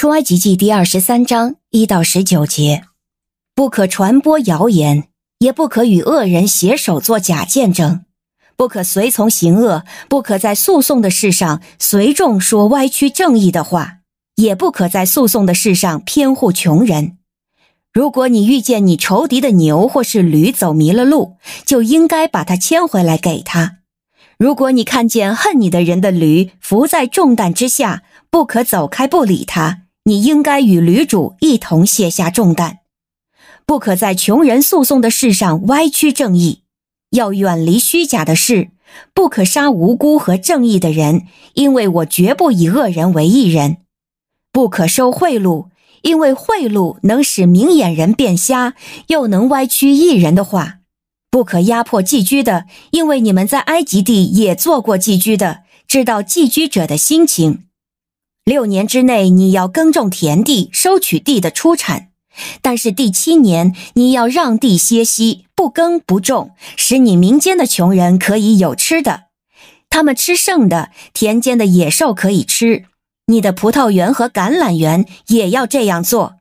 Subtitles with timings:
[0.00, 2.84] 出埃及记第二十三章一到十九节，
[3.54, 5.08] 不可传播谣言，
[5.40, 8.06] 也不可与恶人携手作假见证，
[8.56, 13.98] 不可随从行恶，不可在诉讼的事上随众说歪曲正义的话，
[14.36, 17.18] 也不可在诉讼的事上偏护穷人。
[17.92, 21.36] 如果你遇见你仇敌的牛或是驴走迷了路，
[21.66, 23.80] 就应该把它牵回来给他。
[24.38, 32.78] 如果你看见恨你的人的驴伏在重担之下，不可走开不理他，你应该与驴主一同卸下重担。
[33.64, 36.64] 不可在穷人诉讼的事上歪曲正义，
[37.10, 38.70] 要远离虚假的事，
[39.14, 43.76] 不可杀无辜和正义的人，因为我绝不以恶人为义人。
[44.50, 45.68] 不可收贿赂。
[46.02, 48.74] 因为贿赂能使明眼人变瞎，
[49.08, 50.78] 又能歪曲义人的话，
[51.30, 57.64] 不可压迫寄居的，因为你们在埃及地也做过寄居的，知道寄居者的心情。
[58.44, 62.08] 六年之内你要耕种田地，收取地的出产，
[62.62, 69.24] 但是第七年你要让地歇息，不耕不种，使你民间的穷人可以有吃的，
[69.88, 72.86] 他们吃剩的，田间的野兽可以吃。
[73.26, 76.36] 你的葡萄园和橄榄园也要这样做。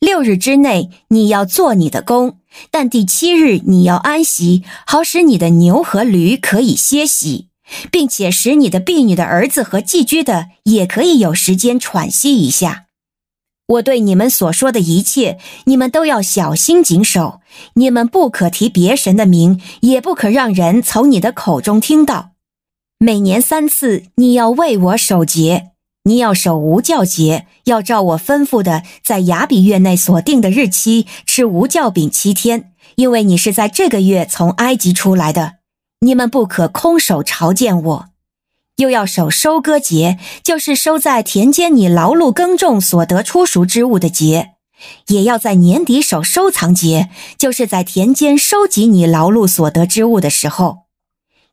[0.00, 2.38] 六日之内你要做你的工，
[2.70, 7.48] 但第七日你要安息，好使你的牛和驴可以歇息，
[7.90, 12.86] 并且使你的婢女的儿子和寄居的也可以有时间喘息一下。
[13.66, 17.40] 我对你们所说的一切，你们都要小心谨守。
[17.76, 22.32] 你们不可提别神的名，也不可让人从你的口中听到。
[22.98, 25.70] 每年三次，你要为我守节。
[26.06, 35.54] 你要守无酵节，要照我吩咐的，在亚比月内所定的日期吃无酵饼七天，因为你是在这个月从埃及出来的。
[36.04, 38.08] 你们不可空手朝见我。
[38.76, 44.50] 又要守收割节，就是收在田间你劳碌耕种所得出熟之物的节；
[45.08, 50.84] 也要在年底守收藏节，就是在田间收集你劳碌所得之物的时候。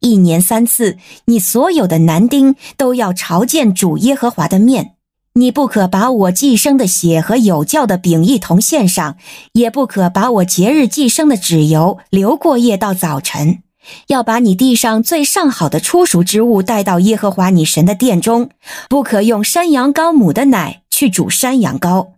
[0.00, 0.96] 一年三次，
[1.26, 4.94] 你所有的男丁都要朝见主耶和华的面。
[5.34, 9.16] 你不可把我祭生的血和有酵的饼一同献上，
[9.52, 13.62] 也不可把我节日祭生的脂油留过夜到早晨。
[14.08, 18.50] 要把你地上最上好的初熟之物带到耶和华你神的殿中，
[18.88, 22.08] 不可用山羊羔母的奶去煮山羊羔。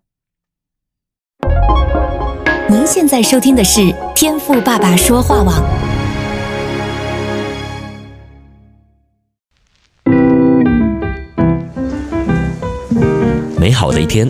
[2.69, 5.63] 您现在收听的是天赋爸爸说话网。
[13.59, 14.29] 美好的一天，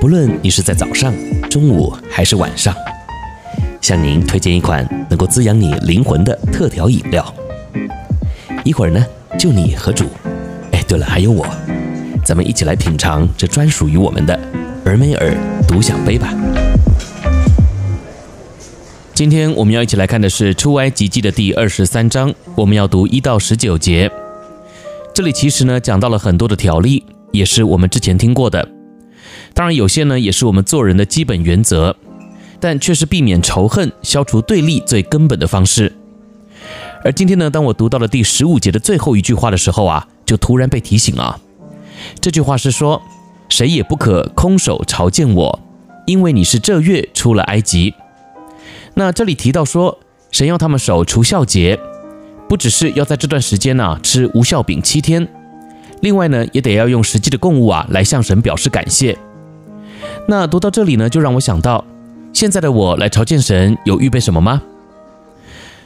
[0.00, 1.12] 不论你是在早上、
[1.50, 2.74] 中午还是晚上，
[3.86, 7.24] 向您推荐一款能够滋养你灵魂的特调饮料。
[8.64, 9.06] 一会儿呢，
[9.38, 10.06] 就你和主，
[10.72, 11.46] 哎，对了，还有我，
[12.24, 14.36] 咱们一起来品尝这专属于我们的
[14.84, 15.32] 尔梅尔
[15.68, 16.34] 独享杯吧。
[19.14, 24.10] 今天我们要一起来看的是出埃及记的第二十三章，我们要读一到十九节。
[25.14, 27.04] 这里其实呢，讲到了很多的条例。
[27.30, 28.68] 也是我们之前听过的，
[29.54, 31.94] 当然有些呢也是我们做人的基本原则，
[32.60, 35.92] 但却是避免仇恨、消除对立最根本的方式。
[37.04, 41.38] 而今天呢，当我读到了第十五节的最后一句话的时候啊，就突然被提醒啊，
[42.20, 43.00] 这句话是说，
[43.48, 45.60] 谁也不可空手朝见我，
[46.06, 47.94] 因为你是这月出了埃及。
[48.94, 49.98] 那这里提到说，
[50.32, 51.78] 神要他们守除酵节，
[52.48, 55.28] 不只是要在这段时间呢、吃无酵饼七天。
[56.00, 59.16] 另外呢，也得要用实际的供物啊来向神表示感谢。
[60.26, 61.84] 那读到这里呢，就让我想到，
[62.36, 64.60] 现在的我来朝见神有预备什么吗？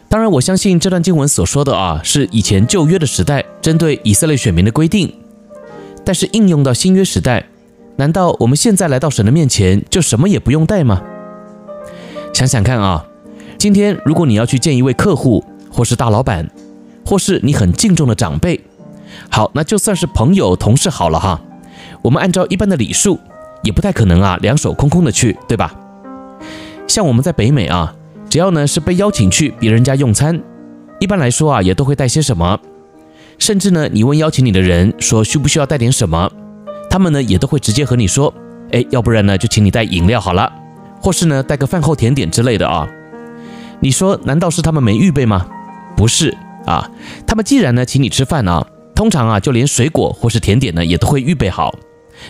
[0.09, 5.15] 当然，我相信这段经文所说的啊，是以前旧约的时代针对以色列选民的规定。
[6.05, 7.47] 但是应用到新约时代，
[7.99, 11.01] 难道我们现在来到神的面前就什么也不用带吗？
[12.33, 13.07] 想想看啊，
[13.57, 16.51] 今天如果你要去见一位客户，或是大老板，
[17.07, 18.61] 或是你很敬重的长辈。
[19.31, 21.41] 好，那就算是朋友、同事好了哈。
[22.03, 23.21] 我们按照一般的礼数，
[23.63, 25.73] 也不太可能啊，两手空空的去，对吧？
[26.91, 27.95] 像我们在北美啊，
[28.29, 30.43] 只要呢是被邀请去别人家用餐，
[30.99, 32.59] 一般来说啊，也都会带些什么。
[33.39, 36.29] 甚至呢，你问邀请你的人说需不需要带点什么，
[36.91, 38.35] 他们呢也都会直接和你说，
[38.73, 40.53] 哎，要不然呢就请你带饮料好了，
[41.01, 42.89] 或是呢带个饭后甜点之类的啊。
[43.79, 45.47] 你说难道是他们没预备吗？
[45.97, 46.91] 不是啊，
[47.25, 48.67] 他们既然呢请你吃饭啊。
[48.97, 51.73] 通常啊，就连水果或是甜点呢，也都会预备好。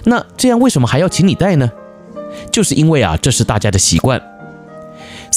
[0.04, 1.70] 那这样为什么还要请你带呢？
[2.52, 4.20] 就是因为啊，这是大家的习惯。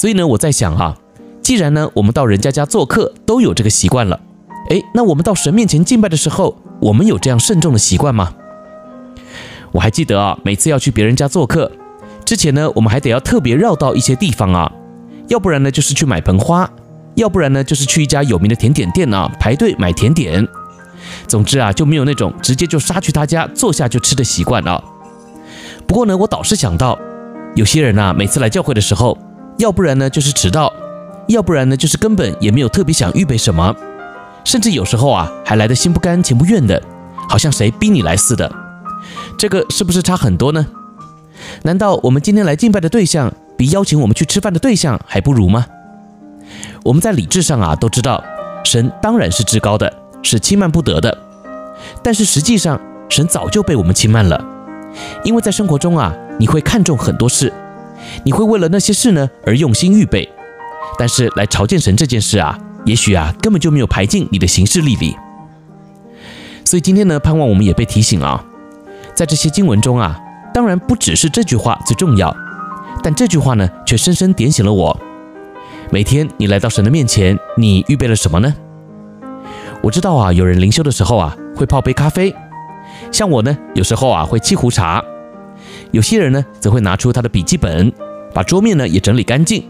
[0.04, 0.98] 所以呢，我在想啊，
[1.42, 4.20] 既然呢，我们到人家家做客都有这个习惯了，
[4.68, 8.34] 诶，那我们到神面前敬拜的时候，我们有这样慎重的习惯吗？
[9.72, 11.72] 我还记得啊，每次要去别人家做客
[12.26, 14.70] 之前呢，我们还得要特别绕到一些地方啊，
[15.30, 16.70] 要不然呢就是去买盆花，
[17.16, 20.46] 要不然呢就是去一家有名的甜点店啊排队买甜点。
[21.28, 24.84] 总之啊，就没有那种直接就杀去他家坐下就吃的习惯啊。
[25.88, 27.00] 不过呢，我倒是想到，
[27.56, 29.18] 有些人啊，每次来教会的时候，
[29.58, 30.72] 要不然呢就是迟到，
[31.28, 33.76] 要不然呢就是根本也没有特别想预备什么，
[34.44, 36.82] 甚至有时候啊还来得心不甘情不愿的，
[37.30, 38.52] 好像谁逼你来似的。
[39.38, 40.66] 这个是不是差很多呢？
[41.64, 45.66] 难道我们今天来敬拜的对象比邀请我们去吃饭的对象还不如吗？
[46.84, 48.24] 我们在理智上啊都知道，
[48.64, 49.92] 神当然是至高的，
[50.22, 51.18] 是轻慢不得的。
[52.02, 52.80] 但是实际上，
[53.10, 54.44] 神早就被我们轻慢了，
[55.24, 57.52] 因为在生活中啊，你会看重很多事，
[58.24, 60.30] 你会为了那些事呢而用心预备。
[60.98, 65.16] 但是来朝见神这件事啊，也许啊根本就没有排进你的行事历里。
[66.66, 68.44] 所以今天呢，盼望我们也被提醒啊。
[69.16, 70.20] 在这些经文中啊，
[70.54, 72.36] 当然不只是这句话最重要，
[73.04, 75.00] 但这句话呢，却深深点醒了我。
[75.92, 78.54] 每天你来到神的面前，你预备了什么呢？
[79.82, 82.34] 我知道啊，有人灵修的时候啊，会泡杯咖啡，
[83.12, 85.04] 像我呢，有时候啊会沏壶茶。
[85.94, 87.94] 有些人呢，则会拿出他的笔记本，
[88.34, 89.64] 把桌面呢也整理干净。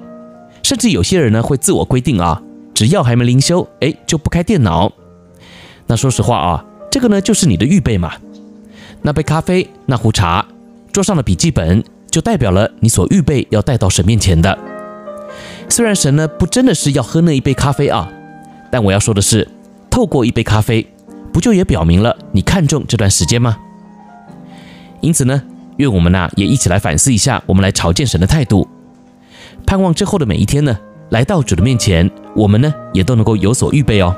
[0.63, 2.41] 甚至有些人呢，会自我规定啊，
[2.73, 4.89] 只要还没灵修，哎，就不开电脑。
[5.85, 8.13] 那说实话啊，这个呢，就是你的预备嘛。
[9.01, 10.45] 那杯咖啡，那壶茶，
[10.93, 14.57] 桌上的笔记本，就代表了你所预备要带到神面前的。
[15.67, 18.09] 虽然神呢不真的是要喝那一杯咖啡啊，
[18.71, 19.49] 但我要说的是，
[19.89, 20.87] 透过一杯咖啡，
[21.33, 23.57] 不就也表明了你看重这段时间吗？
[25.01, 25.43] 因此呢，
[25.77, 28.67] 愿我们呐也一起来反思一下，我们来朝见神的态度，
[29.65, 30.77] 盼望之后的每一天呢，
[31.09, 34.15] 来到主的面前，我们呢也都能够有所预备哦。